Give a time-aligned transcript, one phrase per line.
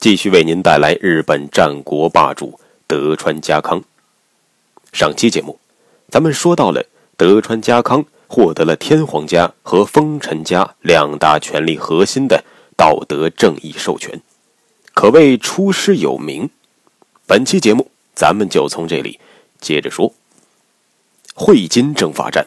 [0.00, 3.84] 继续为您带来日本战国霸主德川家康。
[4.94, 5.60] 上期节目，
[6.08, 6.82] 咱们说到了
[7.18, 12.42] 德川家康获得了天皇家和丰臣家两大权力核心的
[12.78, 14.22] 道德正义授权，
[14.94, 16.48] 可谓出师有名。
[17.26, 19.20] 本期节目，咱们就从这里
[19.60, 20.14] 接着说。
[21.34, 22.46] 会津征伐战，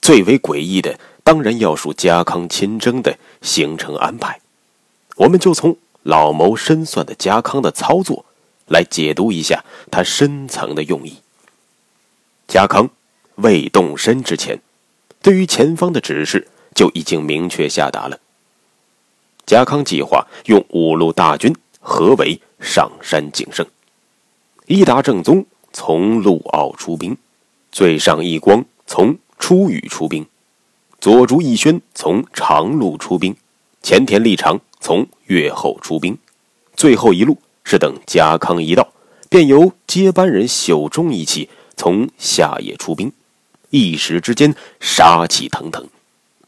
[0.00, 4.40] 最为诡异的当然要数家康亲征的行程安排，
[5.16, 5.76] 我们就从。
[6.04, 8.26] 老谋深算的家康的操作，
[8.66, 11.16] 来解读一下他深层的用意。
[12.46, 12.90] 家康
[13.36, 14.60] 未动身之前，
[15.22, 18.20] 对于前方的指示就已经明确下达了。
[19.46, 23.66] 家康计划用五路大军合围上山景胜，
[24.66, 27.16] 伊达正宗从陆奥出兵，
[27.72, 30.26] 最上义光从出羽出兵，
[31.00, 33.34] 左竹义宣从长路出兵，
[33.82, 34.60] 前田利长。
[34.84, 36.18] 从越后出兵，
[36.76, 38.92] 最后一路是等家康一到，
[39.30, 43.10] 便由接班人秀忠一起从下野出兵，
[43.70, 45.88] 一时之间杀气腾腾，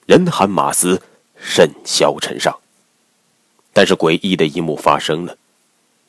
[0.04, 1.00] 人喊马嘶，
[1.34, 2.54] 甚嚣尘上。
[3.72, 5.38] 但是诡异的一幕发生了，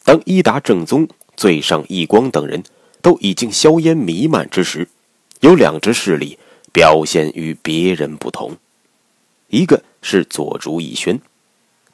[0.04, 2.62] 当伊达正宗、最上义光等人
[3.02, 4.90] 都已经硝烟弥漫之时，
[5.40, 6.38] 有两支势力
[6.74, 8.58] 表现与别人不同，
[9.48, 11.22] 一个是左竹义宣。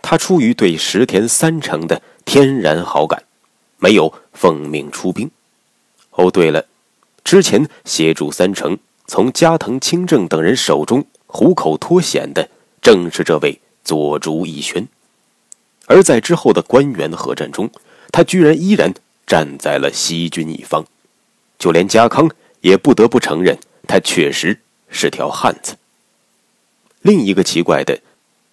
[0.04, 3.24] 他出于对石田三成的天然好感，
[3.78, 5.32] 没有奉命出兵。
[6.12, 6.66] 哦，对了，
[7.24, 12.50] 之前协助三成从加藤清正等人手中虎口脱险的，
[12.82, 14.86] 正是这位左竹义宣。
[15.88, 17.72] 而在之后的官员合战中，
[18.12, 18.94] 他居然依然
[19.26, 20.86] 站在了西军一方，
[21.58, 24.60] 就连家康也不得不承认，他确实
[24.90, 25.78] 是条汉子。
[27.02, 27.98] 另一个奇怪的。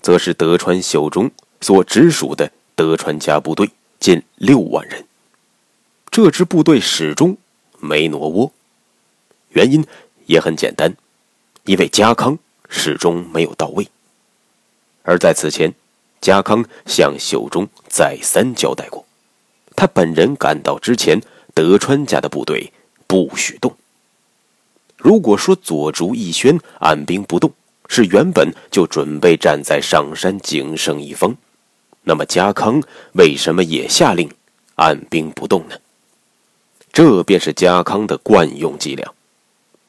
[0.01, 1.31] 则是德川秀忠
[1.61, 5.05] 所直属的德川家部队近六万人，
[6.11, 7.37] 这支部队始终
[7.79, 8.53] 没挪窝，
[9.51, 9.87] 原因
[10.27, 10.95] 也很简单，
[11.65, 12.39] 因为家康
[12.69, 13.87] 始终没有到位。
[15.03, 15.75] 而在此前，
[16.21, 19.05] 家康向秀忠再三交代过，
[19.77, 21.21] 他本人赶到之前，
[21.53, 22.73] 德川家的部队
[23.07, 23.77] 不许动。
[24.97, 27.53] 如果说左竹义宣按兵不动，
[27.93, 31.37] 是原本就准备站在上山景胜一方，
[32.05, 32.81] 那么家康
[33.15, 34.31] 为什么也下令
[34.77, 35.75] 按兵不动呢？
[36.93, 39.13] 这便是家康的惯用伎俩。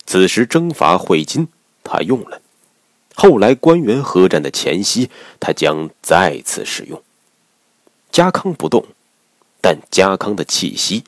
[0.08, 1.48] 此时征伐会津，
[1.84, 2.42] 他用了；
[3.14, 7.00] 后来官员合战的前夕，他将再次使用。
[8.12, 8.84] 家康不动，
[9.62, 11.04] 但家康的气息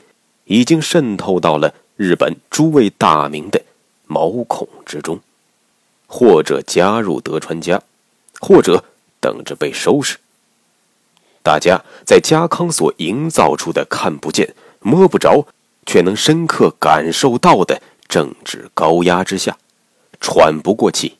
[0.45, 3.59] 已经渗透到了日本诸位大名的
[4.05, 5.19] 毛孔之中。
[6.15, 7.81] 或者加入德川家，
[8.39, 8.83] 或者
[9.19, 10.19] 等着被收拾。
[11.41, 15.47] 大家在家康所营造出的看不见、摸不着，
[15.87, 19.57] 却能深刻感受到的政治高压之下，
[20.21, 21.17] 喘不过气。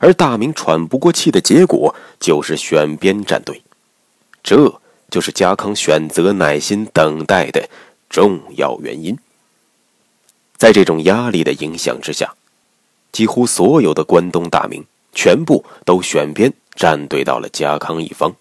[0.00, 3.62] 而大明喘不过气的结果，就是选边站队。
[4.42, 4.80] 这
[5.10, 7.68] 就是家康选择耐心等待的
[8.10, 9.16] 重要原因。
[10.56, 12.34] 在这种压力的影响之下。
[13.12, 18.34] 几乎所有的关东大名全部都选边站队到了家康一方，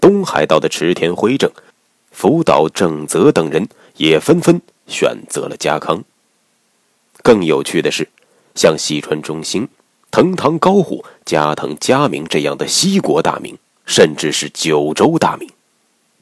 [0.00, 1.50] 东海道的池田辉正、
[2.12, 6.04] 福岛正则等人也纷纷选择了家康。
[7.24, 8.08] 更有趣的是，
[8.54, 9.68] 像西川中兴、
[10.12, 15.50] 藤堂高虎、加藤嘉明这样的西国大名，甚至是九州大名，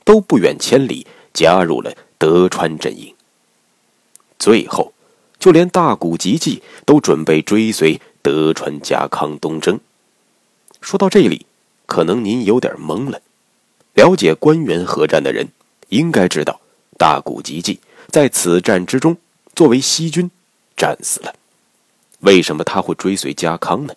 [0.04, 3.14] 都不远千里加入了德川阵营。
[4.38, 4.94] 最后。
[5.40, 9.80] 就连大谷吉继都准备追随德川家康东征。
[10.82, 11.46] 说到这里，
[11.86, 13.20] 可能您有点懵了。
[13.94, 15.48] 了解官员合战的人
[15.88, 16.60] 应该知道，
[16.98, 19.16] 大谷吉继在此战之中
[19.56, 20.30] 作为西军
[20.76, 21.34] 战死了。
[22.20, 23.94] 为什么他会追随家康呢？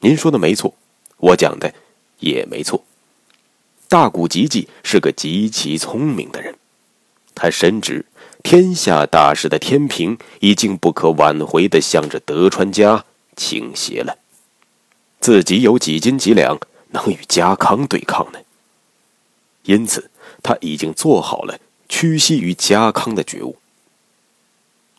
[0.00, 0.74] 您说的没错，
[1.18, 1.72] 我讲的
[2.18, 2.84] 也没错。
[3.88, 6.56] 大谷吉继是个极其聪明的人，
[7.34, 8.04] 他深知。
[8.42, 13.04] 天下大势的天平已经不可挽回的向着德川家
[13.36, 14.18] 倾斜了，
[15.20, 16.58] 自己有几斤几两
[16.90, 18.40] 能与家康对抗呢？
[19.64, 20.10] 因此
[20.42, 21.58] 他已经做好了
[21.88, 23.56] 屈膝于家康的觉悟。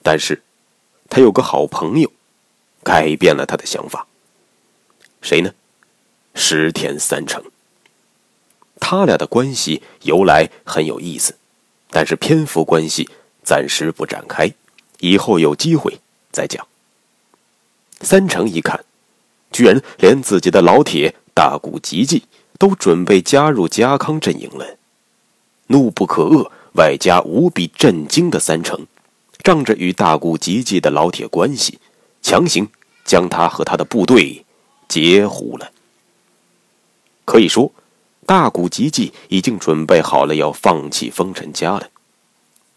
[0.03, 0.41] 但是，
[1.09, 2.11] 他有个好朋友，
[2.83, 4.07] 改变了他的想法。
[5.21, 5.53] 谁呢？
[6.33, 7.43] 石田三成。
[8.79, 11.35] 他俩的关系由来很有意思，
[11.89, 13.09] 但是篇幅关系
[13.43, 14.51] 暂时不展开，
[14.99, 15.99] 以后有机会
[16.31, 16.65] 再讲。
[18.01, 18.83] 三成一看，
[19.51, 22.23] 居然连自己的老铁大谷吉继
[22.57, 24.77] 都准备加入家康阵营了，
[25.67, 28.87] 怒不可遏，外加无比震惊的三成。
[29.43, 31.79] 仗着与大谷吉继的老铁关系，
[32.21, 32.69] 强行
[33.03, 34.45] 将他和他的部队
[34.87, 35.71] 截胡了。
[37.25, 37.71] 可以说，
[38.27, 41.89] 大谷吉继已经准备好了要放弃丰臣家了，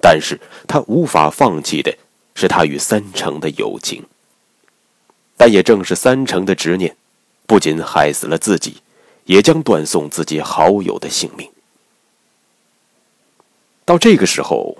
[0.04, 1.96] 但是他无法放弃的
[2.34, 4.04] 是他与三成的友情。
[5.34, 6.94] 但也正是三成的执念，
[7.46, 8.82] 不仅害死了自己，
[9.24, 11.50] 也将断送自己好友的性命。
[13.86, 14.76] 到这个时候，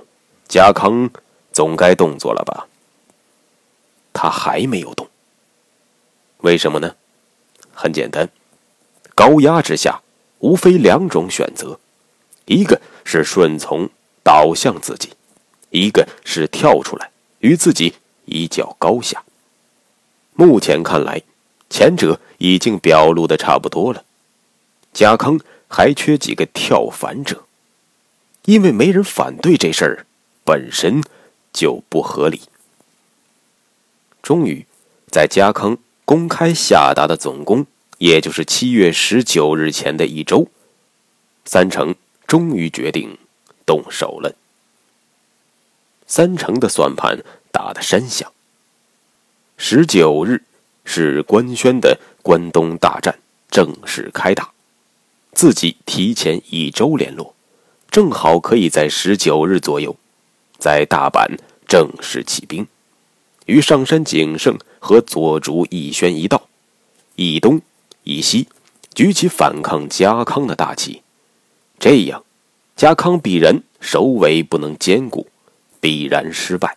[0.47, 1.11] 家康。
[1.55, 2.67] 总该动作了吧？
[4.13, 5.09] 他还没有动。
[6.39, 6.97] 为什么呢？
[7.73, 8.29] 很简单，
[9.15, 10.03] 高压之下，
[10.41, 11.79] 无非两种选择：
[12.47, 13.89] 一个是顺从
[14.25, 15.11] 倒向自己，
[15.71, 17.95] 一个是跳出来与自己
[18.25, 19.23] 一较高下。
[20.35, 21.23] 目前看来，
[21.71, 24.05] 前者已经表露的差不多了。
[24.93, 25.39] 贾康
[25.69, 27.45] 还缺几个跳反者，
[28.47, 30.07] 因为没人反对这事儿
[30.43, 31.01] 本身。
[31.55, 32.41] 就不合理。
[34.21, 34.67] 终于，
[35.09, 37.65] 在家康公开下达的总攻，
[37.99, 40.49] 也就是七月十九日前的一周，
[41.45, 41.95] 三成
[42.27, 43.17] 终于决定
[43.65, 44.35] 动手了。
[46.07, 47.19] 三成的算盘
[47.51, 48.33] 打得山响。
[49.57, 50.43] 十九日
[50.85, 53.19] 是官宣的关东大战
[53.51, 54.53] 正式开打，
[55.33, 57.35] 自己提前一周联络，
[57.91, 59.97] 正好可以在十九日左右。
[60.59, 62.67] 在大阪正式起兵，
[63.47, 66.49] 与上山景胜和佐竹义宣一道，
[67.17, 67.61] 以东
[68.05, 68.49] 以西，
[68.95, 71.03] 举起反抗家康的大旗。
[71.79, 72.25] 这样，
[72.77, 75.29] 家康必然首尾不能兼顾，
[75.81, 76.77] 必然失败。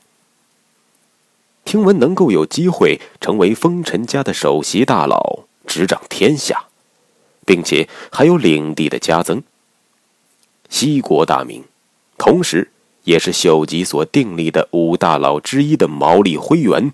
[1.66, 6.66] 听闻能够有机会成为丰臣家的首席大佬，执掌天下，
[7.46, 9.44] 并且还有领地的加增，
[10.70, 11.64] 西国大名，
[12.18, 12.72] 同时。
[13.04, 16.92] 也是秀吉所订立的五大佬之一的毛利辉元，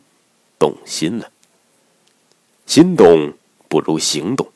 [0.59, 1.31] 动心了。
[2.67, 3.33] 心动
[3.67, 4.47] 不如行动，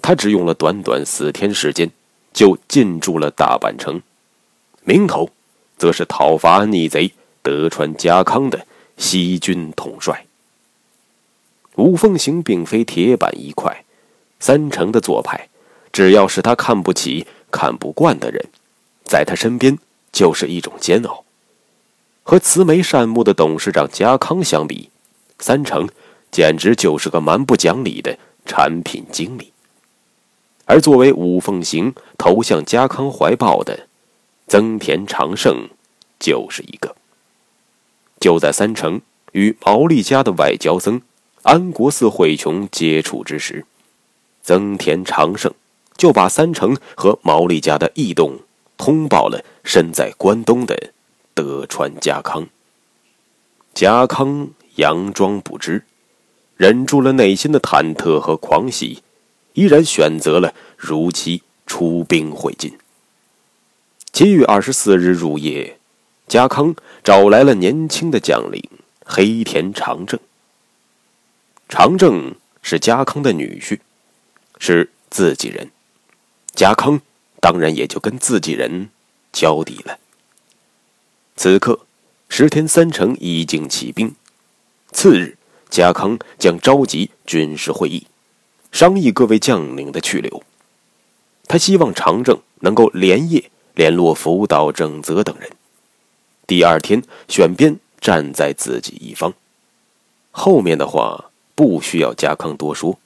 [0.00, 1.90] 他只用了短短四天时间，
[2.36, 4.00] 就进驻了大阪城。
[4.84, 5.30] 名头，
[5.78, 7.10] 则是讨伐逆贼
[7.42, 8.66] 德川家康的
[8.98, 10.26] 西军统帅。
[11.76, 13.84] 五凤行并非铁板一块，
[14.38, 15.48] 三成的做派，
[15.90, 18.46] 只要是他看不起、看不惯的人，
[19.04, 19.76] 在他身边。
[20.12, 21.24] 就是一种煎熬。
[22.22, 24.88] 和慈眉善目的董事长家康相比，
[25.38, 25.86] 三成
[26.30, 29.52] 简直就是个蛮不讲理的产品经理。
[30.66, 33.88] 而作为五凤行投向家康怀抱的
[34.46, 35.70] 增田长盛，
[36.20, 36.94] 就是一个。
[38.20, 39.00] 就在三成
[39.32, 41.00] 与毛利家的外交僧
[41.42, 43.64] 安国寺惠琼接触之时，
[44.42, 45.52] 增田长盛
[45.96, 48.40] 就把三成和毛利家的异动。
[48.78, 50.92] 通报了身在关东的
[51.32, 52.46] 德川家康。
[53.72, 55.84] 家康佯装不知，
[56.58, 59.02] 忍住了内心的忐忑和狂喜，
[59.56, 62.78] 依然选择了如期出兵会晋。
[64.12, 65.78] 七月二十四日入夜，
[66.26, 68.62] 家康找来了年轻的将领
[69.04, 70.18] 黑田长政。
[71.68, 73.80] 长政是家康的女婿，
[74.58, 75.70] 是自己人。
[76.54, 77.00] 家康。
[77.38, 78.88] 当然也就跟自己人
[79.30, 80.00] 交底了。
[81.36, 81.86] 此刻，
[82.28, 84.16] 石田三成已经起兵。
[84.90, 85.36] 次日，
[85.70, 88.08] 家康将召集军事会议，
[88.76, 90.42] 商议各位将领的去留。
[91.48, 95.50] 他希望长政能够连夜联络福岛正则等人，
[96.46, 99.32] 第二天选边站在自己一方。
[100.30, 102.98] 后面的话不需要家康多说，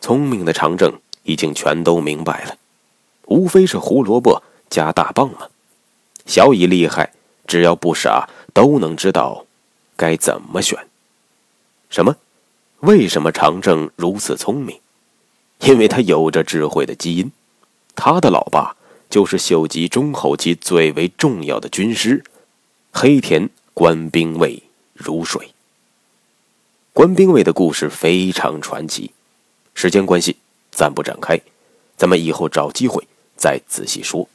[0.00, 2.56] 聪明的长政已经全都明白了。
[3.26, 5.48] 无非是胡萝卜加大棒嘛，
[6.24, 7.12] 小以厉害，
[7.46, 9.44] 只要不傻，都能知道
[9.96, 10.78] 该怎么选。
[11.90, 12.16] 什么？
[12.80, 14.78] 为什么长政如此聪明？
[15.60, 17.32] 因为他有着智慧的基因。
[17.96, 18.76] 他的老爸
[19.10, 22.22] 就是秀吉中后期最为重要的军师，
[22.92, 24.62] 黑田官兵卫
[24.94, 25.50] 如水。
[26.92, 29.12] 官兵卫的故事非常传奇，
[29.74, 30.36] 时间关系
[30.70, 31.40] 暂不展开，
[31.96, 33.06] 咱们以后找机会。
[33.36, 34.28] 再仔细说。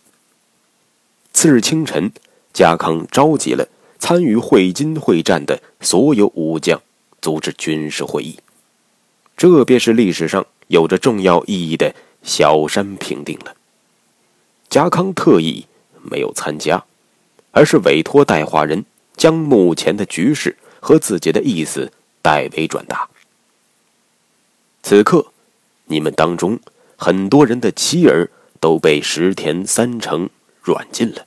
[1.33, 2.11] 次日清晨，
[2.53, 3.67] 家康召集了
[3.99, 6.81] 参与会津会战的所有武将，
[7.23, 8.37] 组织军事会议。
[9.37, 13.55] 这便是历史上有着重要意义的小山平定了。
[14.69, 15.65] 家康特意
[16.01, 16.83] 没有参加，
[17.51, 18.83] 而是委托代化人
[19.15, 23.07] 将目前的局势和自己的意思代为转达。
[24.83, 25.31] 此刻，
[25.85, 26.59] 你们当中
[26.97, 30.29] 很多人的妻儿都被石田三成
[30.61, 31.25] 软禁了，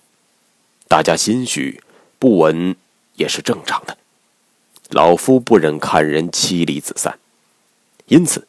[0.89, 1.83] 大家心绪
[2.19, 2.77] 不稳
[3.15, 3.97] 也是正常的。
[4.91, 7.19] 老夫不忍看人妻离子散，
[8.07, 8.47] 因此，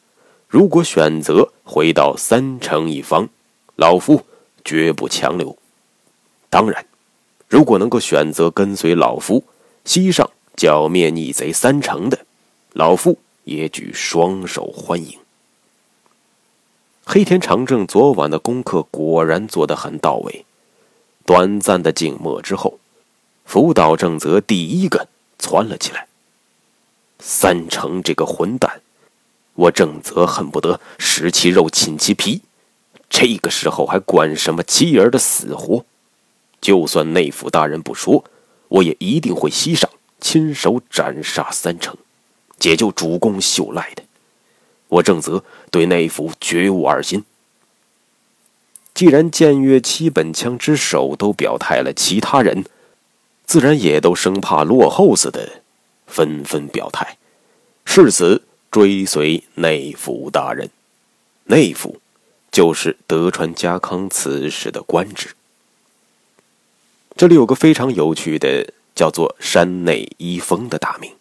[0.48, 3.28] 如果选择回到三成一方，
[3.76, 4.24] 老夫
[4.64, 5.56] 绝不强留。
[6.50, 6.86] 当然，
[7.48, 9.44] 如果能够选择跟随老夫
[9.84, 12.18] 西上剿灭逆贼三成的，
[12.72, 13.18] 老夫。
[13.48, 15.18] 也举双手欢迎。
[17.06, 20.44] 黑田长政昨晚的功课果然做得很到位。
[21.24, 22.78] 短暂的静默之后，
[23.46, 26.07] 福岛正则第一个窜了起来。
[27.20, 28.80] 三成这个混蛋，
[29.54, 32.42] 我正则恨不得食其肉寝其皮。
[33.10, 35.84] 这个时候还管什么妻儿的死活？
[36.60, 38.24] 就算内府大人不说，
[38.68, 39.88] 我也一定会西上
[40.20, 41.96] 亲手斩杀三成。
[42.58, 44.02] 解救主公秀赖的，
[44.88, 47.24] 我正则对内府绝无二心。
[48.92, 52.64] 既然僭越七本枪之首都表态了，其他人
[53.46, 55.62] 自然也都生怕落后似的，
[56.08, 57.16] 纷纷表态，
[57.84, 60.68] 誓死追随内府大人。
[61.44, 62.00] 内府
[62.50, 65.28] 就是德川家康此时的官职。
[67.16, 71.12] 这里有个非常有趣的，叫做山内一丰的大名。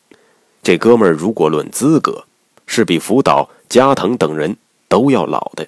[0.64, 2.26] 这哥们儿如果论资格，
[2.66, 5.68] 是比福岛、加藤等人都要老的。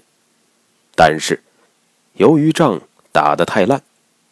[0.95, 1.41] 但是，
[2.13, 3.81] 由于仗打得太烂，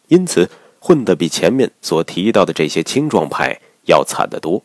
[0.08, 4.62] 因此混得比前面所提到的这些青壮派要惨得多。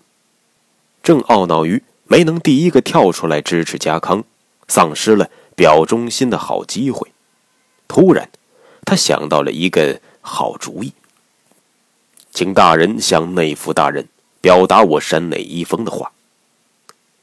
[1.03, 4.24] 正懊恼于没能第一个跳出来支持家康，
[4.67, 7.12] 丧失了表忠心的好机会。
[7.88, 8.29] 突然，
[8.86, 10.93] 他想到了一个好主意，
[12.31, 14.07] 请大人向内府大人。
[14.41, 16.12] 表达我山内一封的话。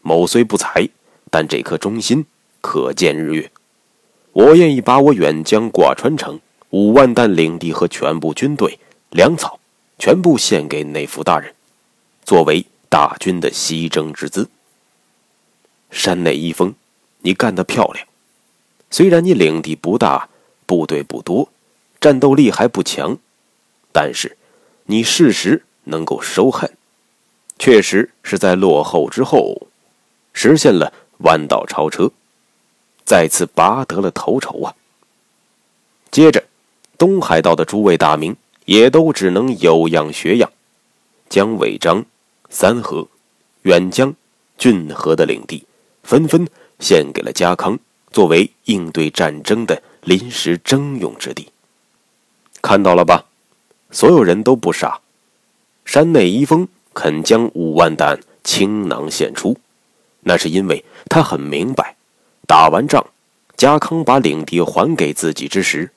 [0.01, 0.89] 某虽不才，
[1.31, 2.25] 但这颗忠心
[2.63, 3.51] 可见日月。
[4.33, 8.79] 我愿意把我远江挂川城五万担领地和全部军队
[9.11, 9.61] 粮草，
[9.99, 11.55] 全部献给内府大人，
[12.25, 14.51] 作为大军的西征之资。
[15.91, 16.75] 山内一峰，
[17.21, 18.07] 你干得漂亮。
[18.91, 20.29] 虽然你领地不大，
[20.67, 21.49] 部队不多，
[22.01, 23.17] 战斗力还不强，
[23.93, 24.37] 但是
[24.87, 26.69] 你事实能够收恨。
[27.61, 29.69] 确实是在落后之后，
[30.33, 32.11] 实现了弯道超车，
[33.05, 34.75] 再次拔得了头筹啊！
[36.11, 36.43] 接着，
[36.99, 40.51] 东海道的诸位大名也都只能有样学样，
[41.29, 42.05] 将尾章、
[42.51, 43.09] 三河、
[43.63, 44.15] 远江、
[44.59, 45.65] 郡河的领地
[46.03, 46.47] 纷纷
[46.79, 47.79] 献给了家康，
[48.11, 51.49] 作为应对战争的临时征用之地。
[52.61, 53.25] 看到了吧？
[53.91, 55.01] 所有人都不傻，
[55.87, 56.69] 山内一封。
[56.93, 59.57] 肯将五万担倾囊献出，
[60.23, 61.95] 那是因为他很明白，
[62.49, 63.07] 打完仗，
[63.57, 65.93] 家康把领地还给自己之时，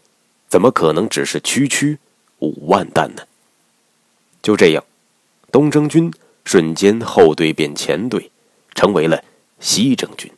[0.48, 1.98] 怎么可能只是区区
[2.40, 3.24] 五万担呢？
[4.44, 4.84] 就这样，
[5.52, 6.14] 东征军
[6.46, 8.32] 瞬间后队变前队，
[8.76, 9.24] 成为了
[9.60, 10.32] 西征军。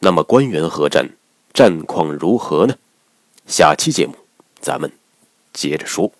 [0.00, 1.10] 那么关原合战
[1.52, 2.74] 战况如何呢？
[3.46, 4.14] 下期节目
[4.60, 4.90] 咱们
[5.52, 6.10] 接着说。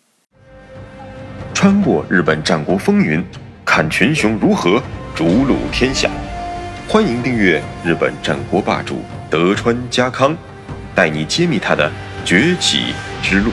[1.55, 3.25] 穿过日本战国风云，
[3.65, 4.83] 看群雄如何
[5.15, 6.11] 逐鹿天下。
[6.89, 10.37] 欢迎订阅日本战国霸主德川家康，
[10.95, 11.91] 带你揭秘他的
[12.25, 13.51] 崛起之路。